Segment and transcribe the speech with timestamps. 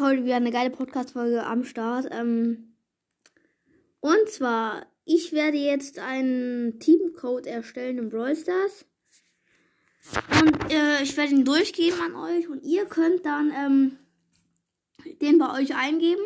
[0.00, 2.06] heute wieder eine geile Podcast-Folge am Start.
[2.10, 2.74] Ähm,
[4.00, 8.84] und zwar, ich werde jetzt einen Teamcode erstellen im Brawl Stars.
[10.40, 13.98] Und äh, ich werde ihn durchgeben an euch und ihr könnt dann ähm,
[15.22, 16.22] den bei euch eingeben.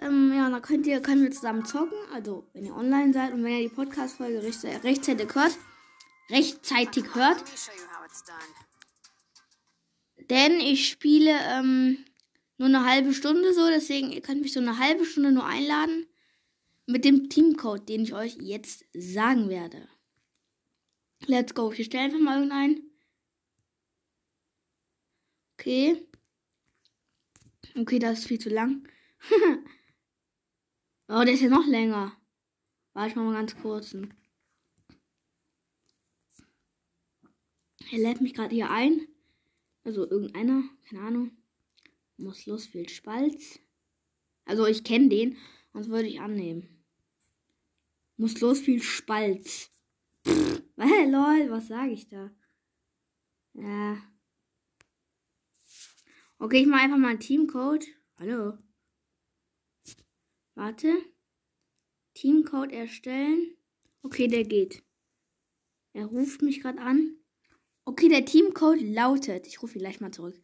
[0.00, 1.98] Ähm, ja, dann könnt ihr, können wir zusammen zocken.
[2.12, 5.58] Also, wenn ihr online seid und wenn ihr die Podcast-Folge rechtzeitig hört.
[6.30, 7.42] Rechtzeitig hört.
[10.30, 12.04] Denn ich spiele ähm,
[12.58, 16.06] nur eine halbe Stunde so, deswegen ihr könnt mich so eine halbe Stunde nur einladen
[16.86, 19.88] mit dem Teamcode, den ich euch jetzt sagen werde.
[21.26, 21.72] Let's go.
[21.72, 22.90] Ich stelle einfach mal irgendeinen.
[25.54, 26.06] Okay.
[27.76, 28.88] Okay, das ist viel zu lang.
[31.08, 32.16] oh, der ist ja noch länger.
[32.92, 33.94] Warte mal ganz kurz.
[37.90, 39.06] Er lädt mich gerade hier ein.
[39.88, 41.30] Also irgendeiner, keine Ahnung.
[42.18, 43.58] Muss los, viel Spalz.
[44.44, 45.38] Also ich kenne den,
[45.72, 46.84] sonst würde ich annehmen.
[48.18, 49.70] Muss los, viel Spalz.
[50.26, 52.30] Pff, hey, lol, was sage ich da?
[53.54, 53.96] Ja.
[56.38, 57.86] Okay, ich mache einfach mal einen Teamcode.
[58.18, 58.58] Hallo.
[60.54, 60.92] Warte.
[62.12, 63.56] Teamcode erstellen.
[64.02, 64.82] Okay, der geht.
[65.94, 67.16] Er ruft mich gerade an.
[67.88, 69.46] Okay, der Teamcode lautet.
[69.46, 70.38] Ich rufe ihn gleich mal zurück.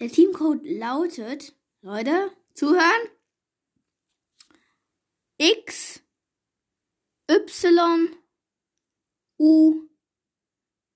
[0.00, 3.10] Der Teamcode lautet, Leute, zuhören.
[5.38, 6.02] X
[7.28, 8.18] Y
[9.38, 9.88] U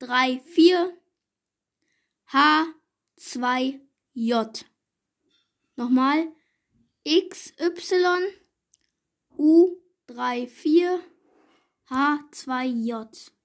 [0.00, 0.74] 34
[2.26, 2.66] H
[3.14, 3.80] 2
[4.14, 4.64] J.
[5.76, 6.26] Nochmal
[7.04, 8.34] X Y
[9.36, 9.76] U
[10.08, 10.98] 34
[11.88, 13.37] H 2 J.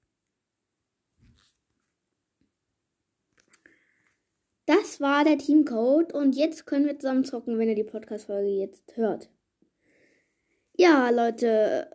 [4.83, 8.97] Das war der Teamcode und jetzt können wir zusammen zocken, wenn ihr die Podcast-Folge jetzt
[8.97, 9.29] hört.
[10.75, 11.89] Ja, Leute.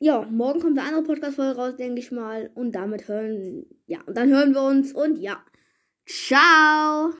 [0.00, 2.50] Ja, morgen kommt eine andere Podcast-Folge raus, denke ich mal.
[2.56, 5.40] Und damit hören, ja, und dann hören wir uns und ja.
[6.04, 7.12] Ciao!